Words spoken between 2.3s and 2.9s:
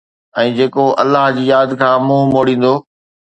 موڙيندو